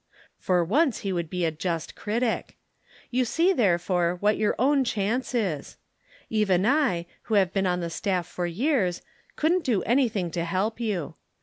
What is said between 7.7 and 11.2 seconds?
the staff for years, couldn't do anything to help you.